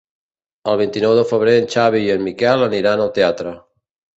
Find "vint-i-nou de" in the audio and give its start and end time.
0.81-1.25